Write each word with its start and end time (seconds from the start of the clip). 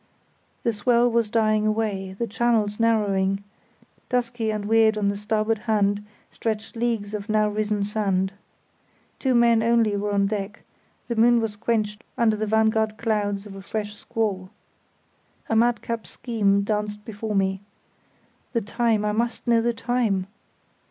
The 0.63 0.73
swell 0.73 1.07
was 1.11 1.29
dying 1.29 1.67
away, 1.67 2.13
the 2.17 2.25
channel 2.25 2.67
narrowing; 2.79 3.43
dusky 4.09 4.49
and 4.51 4.65
weird 4.65 4.97
on 4.97 5.09
the 5.09 5.15
starboard 5.15 5.59
hand 5.59 6.03
stretched 6.31 6.75
leagues 6.75 7.13
of 7.13 7.29
new 7.29 7.47
risen 7.47 7.83
sand. 7.83 8.33
Two 9.19 9.35
men 9.35 9.61
only 9.61 9.95
were 9.95 10.11
on 10.11 10.25
deck; 10.25 10.61
the 11.07 11.15
moon 11.15 11.39
was 11.39 11.55
quenched 11.55 12.03
under 12.17 12.35
the 12.35 12.47
vanguard 12.47 12.97
clouds 12.97 13.45
of 13.45 13.53
a 13.53 13.61
fresh 13.61 13.93
squall. 13.93 14.49
A 15.49 15.55
madcap 15.55 16.07
scheme 16.07 16.63
danced 16.63 17.05
before 17.05 17.35
me. 17.35 17.61
The 18.53 18.61
time, 18.61 19.05
I 19.05 19.11
must 19.11 19.45
know 19.45 19.61
the 19.61 19.71
time! 19.71 20.25